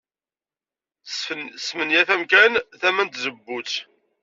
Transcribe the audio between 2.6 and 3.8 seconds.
tama n tzewwut.